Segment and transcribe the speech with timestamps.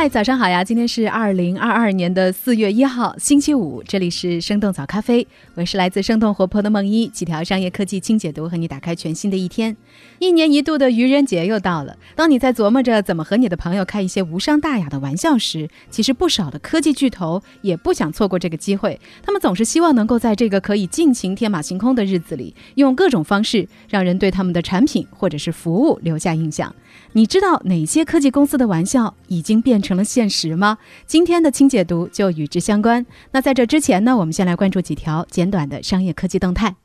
[0.00, 0.62] 嗨，早上好呀！
[0.62, 9.76] 今天是二零二二年的四月一号，星期五，这里是生动早咖啡，我是来自生动活泼的梦一，几条商业科技轻解读，和你打开全新的一天。
[10.20, 26.72] 一年一度的愚人节又到了，当你在琢磨着怎么和你的朋友开一些无伤大雅的玩笑时，其实不少的科技巨头也不想错过这个机会，他们总是希望能够在这个可以尽情天马行空的日子里，用各种方式让人对他们的产品或者是服务留下印象。
[27.18, 30.78] 你知道哪些科技公司的玩笑已经变成了现实吗？
[31.04, 33.04] 今天的清解读就与之相关。
[33.32, 36.76] 那在这之前呢，我们先来关注几条简短的商业科技动态。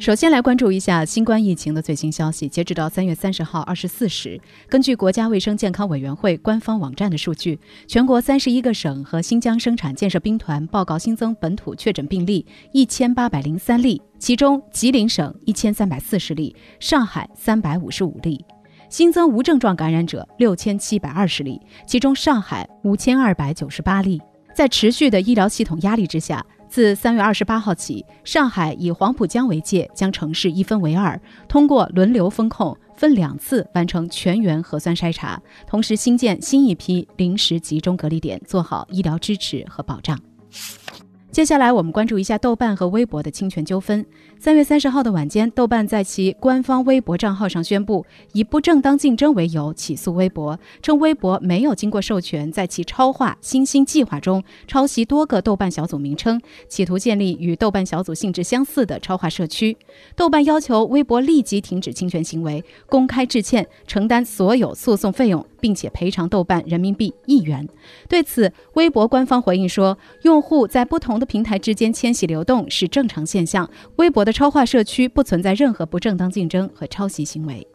[0.00, 2.48] 首先来关注一下新冠疫情的最新消息。
[2.48, 18.38] 截止到三月三十号二十四时，根据国家卫生健康委员会官方网站的数据，全国三十一个省和新疆生产建设兵团报告新增本土确诊病例一千八百零三例，其中吉林省一千三百四十例，上海三百五十五例；
[18.88, 24.18] 新增无症状感染者六千七百二十例，其中上海五千二百九十八例。
[24.54, 26.42] 在持续的医疗系统压力之下。
[26.70, 40.16] 自三月二十八号起，上海以黄浦江为界，将城市一分为二，通过轮流风控，分两次完成全员核酸筛查，同时新建新一批临时集中隔离点，做好医疗支持和保障。
[41.30, 44.04] 接下来，我们关注一下豆瓣和微博的侵权纠纷。
[44.40, 59.76] 三月三十号的晚间，豆瓣在其官方微博账号上宣布，以不正当竞争为由起诉微博，称微博没有经过授权，在其超话“新星计划”中抄袭多个豆瓣小组名称，企图建立与豆瓣小组性质相似的超话社区。
[60.16, 67.68] 豆瓣要求微博立即停止侵权行为，公开致歉，承担所有诉讼费用，并且赔偿豆瓣人民币一元。
[68.08, 77.66] 对此，微博官方回应说，用户在不同的平台之间迁徙流动是正常现象，微博的超话社区不存在任何不正当竞争和抄袭行为。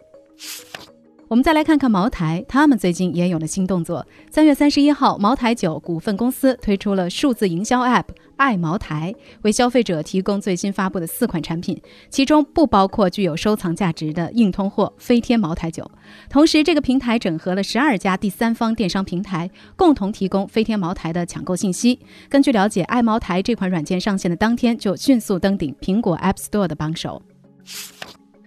[1.27, 4.05] 我们再来看看茅台，他们最近也有了新动作。
[4.29, 8.05] 三月三十一号，茅台酒股份公司推出了数字营销 App“
[8.37, 11.81] 爱茅台”，为消费者提供最新发布的四款产品，
[12.11, 15.89] 其中不包括具有收藏价值的硬通货飞天茅台酒。
[16.29, 21.99] 同时，这个平台整合了十二家第三方电商平台，共同提供飞天茅台的抢购信息。
[22.29, 27.19] 根据了解，“爱茅台”这款软件上线的当天就迅速登顶苹果 App Store 的榜首。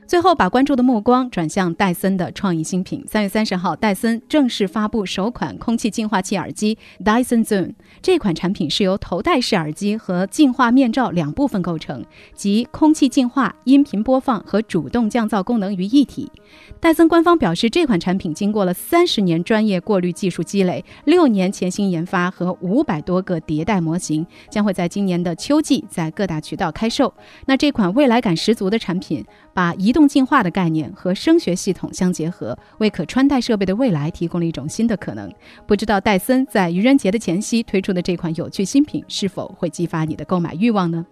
[0.09, 3.05] 最后，把关注的目光转向戴森的创意新品。
[3.07, 7.75] 三月三十号，戴森正式发布首款空气净化器耳机 Dyson Zone。
[8.01, 12.03] 这款产品是由头戴式耳机和净化面罩两部分构成，
[12.35, 16.33] 集空气净化、音频播放和主动降噪功能于一体。
[16.81, 27.13] 戴森官方表示，这款产品经过了三十年专业过滤技术积累，六年潜心研发和五百多个迭代模型，将会在今年的秋季在各大渠道开售。
[27.45, 35.29] 那这款未来感十足的产品，把移动动进化的概念和声学系统相结合，为可穿戴设备的未来提供了一种新的可能。
[35.67, 41.05] 不知道戴森在愚人节的前夕推出的这款有趣新品，是否会激发你的购买欲望呢？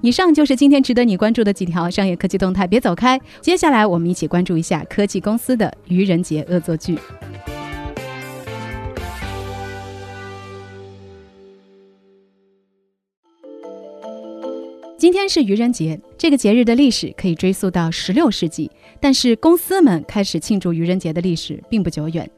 [0.00, 3.20] 以上就是今天值得你关注的几条商业科技动态，别走开。
[3.42, 6.98] 接下来我们一起关注一下科技公司的愚人节恶作剧。
[14.98, 22.28] 今天是愚人节，这个节日的历史可以追溯到十六世纪，但是公司们开始庆祝愚人节的历史并不久远。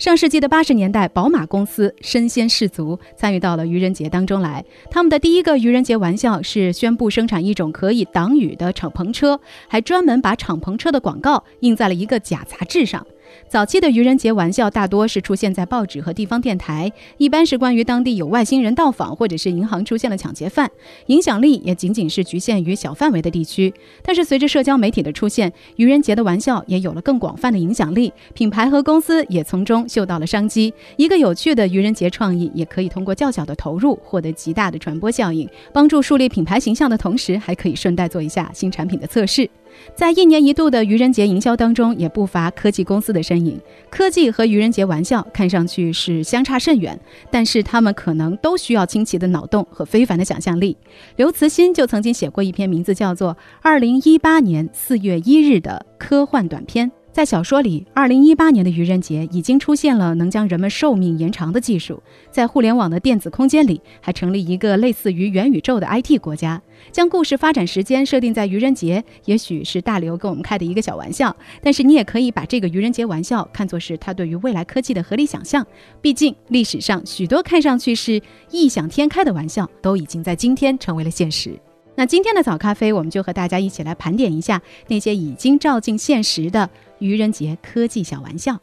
[0.00, 4.64] 上世纪的八十年代，宝马公司身先士卒，参与到了愚人节当中来。
[4.90, 13.06] 他们的第一个愚人节玩笑是宣布生产一种可以挡雨的敞篷车，还专门把敞篷车的广告印在了一个假杂志上。
[13.48, 20.70] 早期的愚人节玩笑大多是出现在报纸和地方电台，一般是关于当地有外星人到访，或者是银行出现了抢劫犯，
[21.06, 23.72] 影响力也仅仅是局限于小范围的地区。
[24.02, 30.72] 但是随着社交媒体的出现，愚人节的玩笑也有了更广泛的影响力，品牌和公司也从中嗅到了商机。
[30.96, 39.48] 一个有趣的愚人节创意，也可以通过较小的投入获得极大的传播效应，帮助树立品牌形象的同时，还可以顺带做一下新产品的测试。
[39.94, 43.60] 在一年一度的愚人节营销当中，也不乏科技公司的身影。
[43.90, 46.98] 科技和愚人节玩笑看上去是相差甚远，
[47.30, 50.76] 但是他们可能都需要清奇的脑洞和非凡的想象力。
[51.16, 56.90] 刘慈欣就曾经写过一篇名字叫做《二零一八年四月一日》的科幻短片。
[57.18, 62.00] 在小说里，二零一八年的愚人节已经出现了能将人们寿命延长的技术。
[62.30, 66.62] 在互联网的电子空间里，还成立一个类似于元宇宙的 IT 国家。
[66.92, 71.34] 将故事发展时间设定在愚人节，也许是大刘跟我们开的一个小玩笑。
[71.60, 75.66] 但是你也可以把这个愚人节玩笑看作是他对于未来科技的合理想象。
[76.00, 78.22] 毕竟历史上许多看上去是
[78.52, 81.58] 异想天开的玩笑，都已经在今天成为了现实。
[81.96, 88.58] 那今天的早咖啡，我们就和大家一起来盘点一下那些已经照进现实的愚人节科技小玩笑。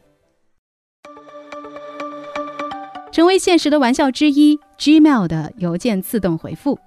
[3.11, 6.77] 成为现实的玩笑之一，Gmail 的邮件自动回复。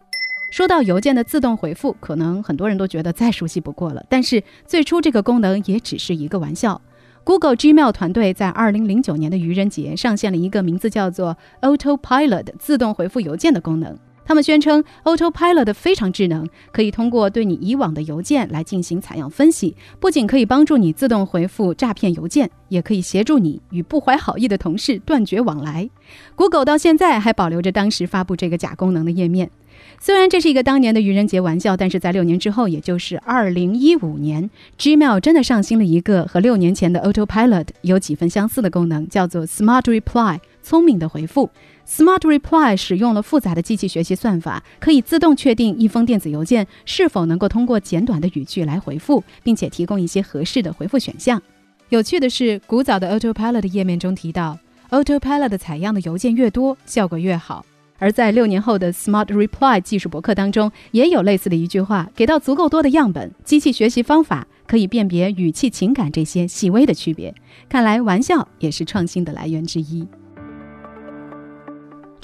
[0.52, 4.04] 说到邮件的自动回复，可能很多人都觉得再熟悉不过了。
[4.08, 6.80] 但是最初这个功能也只是一个玩笑。
[7.24, 13.98] Google Gmail 团队在2009年的愚人节上线了一个名字叫做 Autopilot 自动回复邮件的功能。
[14.28, 25.88] 他们宣称，Autopilot 非常智能，可以通过对你以往的邮件来进行采样分析，不仅可以帮助你自动回复诈骗邮件，也可以协助你与不怀好意的同事断绝往来。
[26.34, 29.50] Google 到现在还保留着当时发布这个假功能的页面。
[29.98, 41.48] 虽然这是一个当年的愚人节玩笑，但是在六年之后，也就是二零一五年，Gmail 真的上新了一个和六年前的 Autopilot 有几分相似的功能，叫做 Smart Reply，聪明的回复。
[41.88, 51.40] Smart Reply 使用了复杂的机器学习算法，可以自动确定一封电子邮件是否能够通过简短的语句来回复，并且提供一些合适的回复选项。
[51.88, 54.58] 有趣的是，古早的 Autopilot 页面中提到
[54.90, 57.64] ，Autopilot 采样的邮件越多，效果越好。
[57.98, 67.34] 而在六年后的 Smart Reply 技术博客当中，也有类似的一句话：给到足够多的样本，机器学习方法可以辨别语气、情感这些细微的区别。
[67.66, 70.06] 看来，玩笑也是创新的来源之一。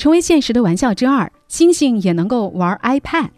[0.04, 3.30] 成为现实的玩笑之二，星星也能够玩 iPad。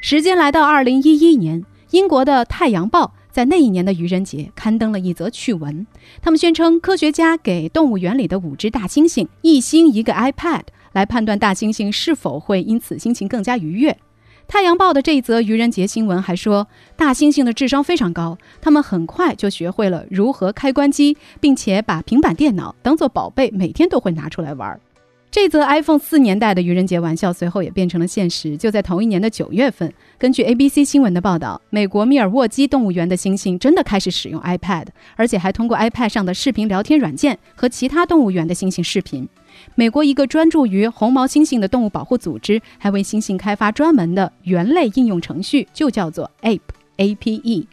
[0.00, 5.86] 时间来到二零一一年，英国的《太阳报》在那一年的愚人节刊登了一则趣闻。
[6.22, 10.62] 他们宣称，科学家给动物园里的五只大猩猩一星一个 iPad，
[10.92, 13.92] 来判断大猩猩是否会因此心情更加愉悦。
[14.48, 16.66] 《太阳报》的这一则愚人节新闻还说，
[16.96, 24.80] 大猩猩的智商非常高，他们很快就学会了如何开关机，并且把平板电脑当做宝贝，每天都会拿出来玩。
[25.32, 28.54] 这则 iPhone 四年代的愚人节玩笑随后也变成了现实。
[28.54, 39.26] 就在同一年的九月份，根据 ABC 新闻的报道，美国密尔沃基动物园的猩猩真的开始使用 iPad，而且还通过 iPad 上的视频聊天软件和其他动物园的猩猩视频。
[39.74, 47.66] 美国一个专注于红毛猩猩的动物保护组织还为猩猩开发专门的猿类应用程序，就叫做 Ape，A-P-E。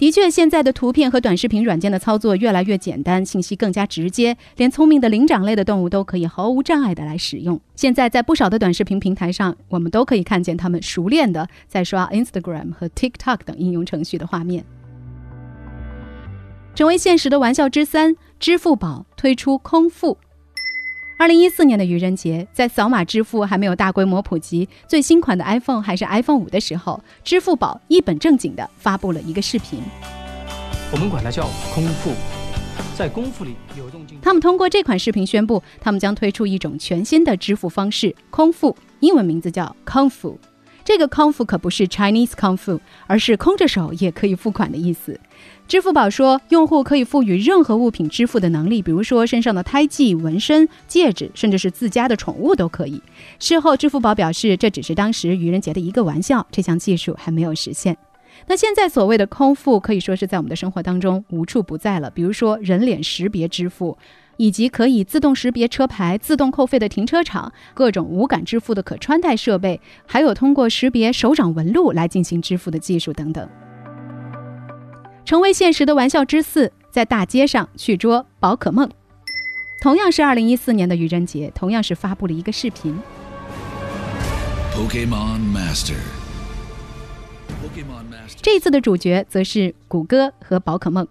[0.00, 7.60] 的确，现在的图片和短视频软件的操作越来越简单，信息更加直接，连聪明的灵长类的动物都可以毫无障碍的来使用。
[7.76, 14.64] 现在在不少的短视频平台上，我们都可以看见他们熟练的在刷 Instagram 和 TikTok 等应用程序的画面。
[16.74, 20.16] 成为现实的玩笑之三，支付宝推出空付。
[21.20, 29.82] 二零一四年的愚人节，在扫码支付还没有大规模普及，最新款的 iPhone 还是 iPhone 五的时候，支付宝一本正经的发布了一个视频。
[30.90, 31.42] 我们管它叫
[31.74, 32.12] 空腹，
[32.96, 34.18] 在功夫里有动静。
[34.22, 40.38] 他们通过这款视频宣布，他们将推出一种全新的支付方式——空腹，英文名字叫 Kung Fu。
[40.82, 45.20] 这个 Kung Fu 可不是 Chinese Kung Fu，而是空着手也可以付款的意思。
[45.70, 53.00] 支付宝说，用户可以赋予任何物品支付的能力，比如说身上的胎记、纹身、戒指，甚至是自家的宠物都可以。
[53.38, 57.96] 事后，支付宝表示，这只是当时愚人节的一个玩笑，这项技术还没有实现。
[58.48, 63.96] 那现在所谓的空付可以说是在我们的生活当中无处不在了，比如说人脸识别支付，
[64.38, 73.48] 以及可以自动识别车牌、自动扣费的停车场，各种无感支付的可穿戴设备，还有通过识别手掌纹路来进行支付的技术等等。
[75.30, 78.90] 成为现实的玩笑之四，在大街上去捉宝可梦。
[79.80, 82.98] 同样是二零一四年的愚人节，同样是发布了一个视频。
[84.74, 85.94] Pokemon Master
[88.42, 91.06] 这次的主角则是谷歌和宝可梦。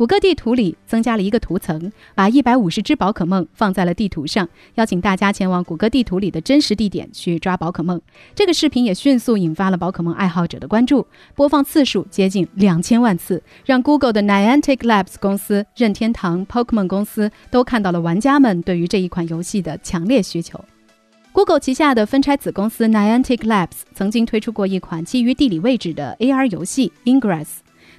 [0.00, 8.00] 谷歌地图里增加了一个图层，把一百五十只宝可梦放在了地图上，邀请大家前往谷歌地图里的真实地点去抓宝可梦。
[8.34, 20.58] 这个视频也迅速引发了宝可梦爱好者的关注，播放次数接近两千万次，让 Google 的 Niantic Labs 公司、任天堂 Pokémon 公司都看到了玩家们对于这一款游戏的强烈需求。
[21.32, 27.48] Google 旗下的分拆子公司 Niantic Labs 曾经推出过一款基于地理位置的 AR 游戏 Ingress。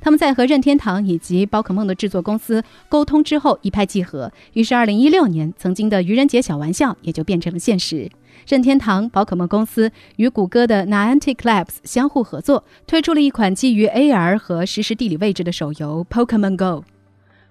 [0.01, 8.09] 他们在和任天堂以及宝可梦的制作公司沟通之后一拍即合，于是2016年曾经的愚人节小玩笑也就变成了现实。
[8.47, 16.81] 任天堂、宝可梦公司与谷歌的 Niantic Labs 相互合作，推出了一款基于 AR 和实时地理位置的手游《Pokemon Go》。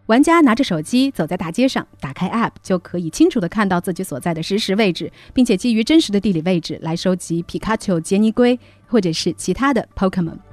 [0.06, 10.49] 玩家拿着手机走在大街上，打开 App 就可以清楚地看到自己所在的实时位置，并且基于真实的地理位置来收集皮卡丘、杰尼龟或者是其他的 Pokemon。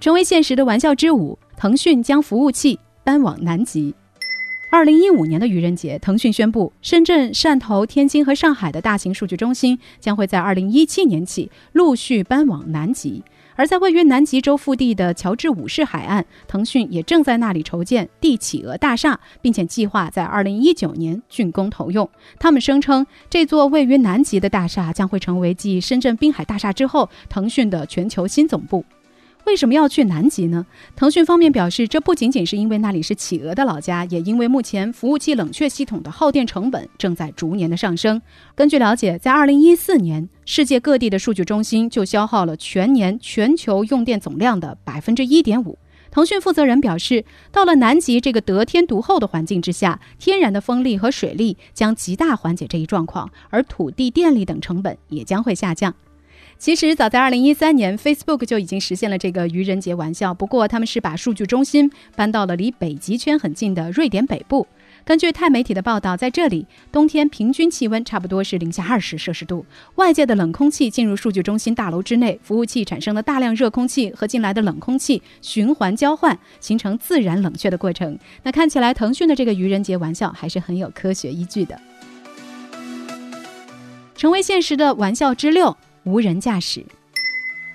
[0.00, 3.94] 成为现实的玩笑之舞，腾讯将服务器搬往南极。
[4.72, 13.22] 二零一五年的愚人节，腾讯宣布，深圳、汕头、天津和上海的大型数据中心将会在二零一七年起陆续搬往南极。
[13.56, 22.08] 而在位于南极洲腹地的乔治五世海岸，腾讯也正在那里筹建地企鹅大厦，并且计划在二零一九年竣工投用。
[22.38, 28.82] 他们声称，这座位于南极的大厦将会成为继深圳滨海大厦之后，腾讯的全球新总部。
[29.46, 30.64] 为什么要去南极呢？
[30.94, 38.20] 腾讯方面表示，这不仅仅是因为那里是企鹅的老家，也因为目前服务器冷却系统的耗电成本正在逐年的上升。
[38.54, 45.78] 根据了解，在2014年，世界各地的数据中心就消耗了全年全球用电总量的百分之一点五。
[46.12, 55.94] 腾讯负责人表示，到了南极这个得天独厚的环境之下，天然的风力和水力将极大缓解这一状况，而土地、电力等成本也将会下降。
[56.60, 60.34] 其实早在二零一三年，Facebook 就已经实现了这个愚人节玩笑。
[60.34, 64.66] 不过他们是把数据中心搬到了离北极圈很近的瑞典北部。
[65.02, 69.64] 根据泰媒体的报道，在这里冬天平均气温差不多是零下二十摄氏度。
[69.94, 78.18] 外界的冷空气进入数据中心大楼之内，服务器产生了大量热空气和进来的冷空气循环交换，形成自然冷却的过程。
[78.42, 81.80] 那看起来腾讯的这个愚人节玩笑还是很有科学依据的。
[84.14, 85.74] 成为现实的玩笑之六。
[86.04, 86.84] 无人驾驶。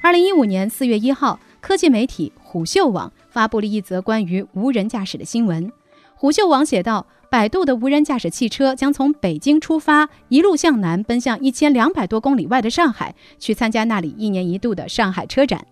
[0.01, 5.71] 二零一五年四月一号，科技媒体虎嗅网发布了一则关于无人驾驶的新闻。
[6.15, 15.65] 虎嗅网写道：“百度的无人驾驶汽车将从北京出发，一路向南，奔向一千两百多公里外的上海，去参加那里一年一度的上海车展。”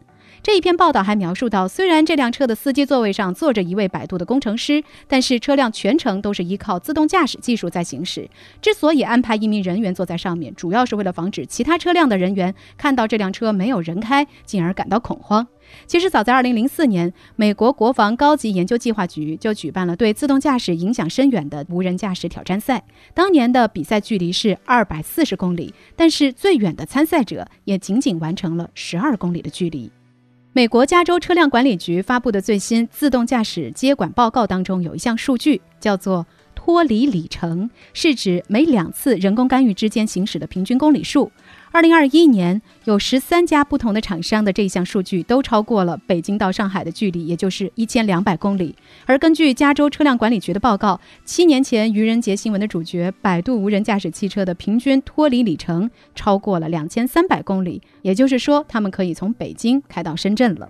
[0.44, 8.30] 这一篇报道还描述到，虽然这辆车的司机座位上坐着一位百度的工程师，但是车辆全程都是依靠自动驾驶技术在行驶。
[8.62, 15.48] 之所以安排一名人员坐在上面，主要是为了防止其他车辆的人员看到这辆车没有人开，进而感到恐慌。
[15.88, 22.84] 其实，早在2004年，美国国防高级研究计划局就举办了对自动驾驶影响深远的无人驾驶挑战赛。
[23.14, 29.90] 当年的比赛距离是240公里，但是最远的参赛者也仅仅完成了12公里的距离。
[30.56, 41.32] 美国加州车辆管理局发布的最新自动驾驶接管报告当中有一项数据，叫做脱离里程，是指每两次人工干预之间行驶的平均公里数。
[41.74, 48.76] 二零二一年，有十三家不同的厂商的这项数据都超过了北京到上海的距离，也就是一千两百公里。
[49.08, 60.70] 而根据加州车辆管理局的报告，七年前愚人节新闻的主角百度无人驾驶汽车的平均脱离里程超过了两千三百公里，也就是说，他们可以从北京开到深圳了。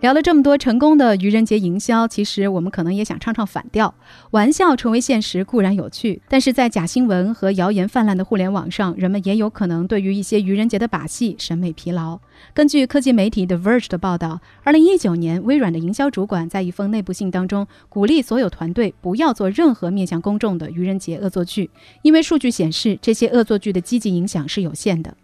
[0.00, 3.92] 聊了这么多成功的愚人节营销，其实我们可能也想唱唱反调。
[4.30, 12.20] 玩笑成为现实固然有趣，但是在假新闻和谣言泛滥的互联网上，人们也有可能对于一些愚人节的把戏审美疲劳。
[12.54, 21.68] 根据科技媒体 The Verge 的报道，二零一九年，微软的营销主管在一封内部信当中，鼓励所有团队不要做任何面向公众的愚人节恶作剧，
[22.02, 25.16] 因为数据显示这些恶作剧的积极影响是有限的。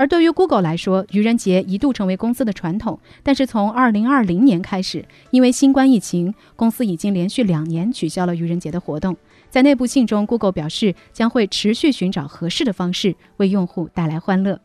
[0.00, 2.98] 而对于 Google 来说，愚人节一度成为公司的传统。
[3.22, 9.14] 但是从2020年开始，因为新冠疫情，公司已经连续两年取消了愚人节的活动。
[9.50, 14.58] 在内部信中，Google 表示将会持续寻找合适的方式为用户带来欢乐。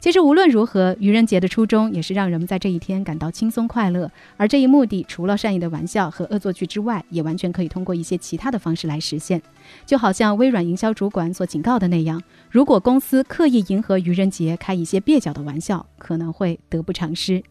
[0.00, 4.10] 其实无论如何，愚人节的初衷也是让人们在这一天感到轻松快乐。
[4.38, 9.42] 而这一目的，除了善意的玩笑和恶作剧之外，也完全可以通过一些其他的方式来实现。
[9.84, 17.42] 就好像微软营销主管所警告的那样，如果公司刻意迎合愚人节开一些蹩脚的玩笑，可能会得不偿失。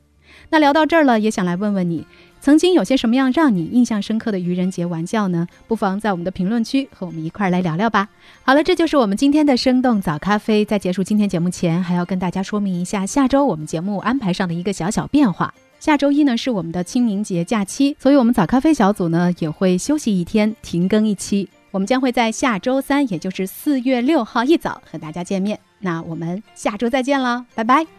[0.49, 2.07] 那聊到这儿了，也想来问问你。
[2.41, 5.47] 曾经有些什么样让你印象深刻的愚人节玩笑呢？
[5.67, 8.07] 不妨在我们的评论区和我们一块儿来聊聊吧。
[8.43, 10.63] 好了，这就是我们今天的生动早咖啡。
[10.63, 15.53] 在结束今天节目前，还要跟大家说明一下下周我们节目安排上的一个小小变化。
[15.79, 21.47] 下周一呢是我们的清明节假期，所以我们早咖啡小组呢也会休息一天，停更一期。
[21.71, 25.59] 我们将会在下周三，也就是四月六号一早和大家见面。
[25.79, 27.98] 那我们下周再见了，拜拜。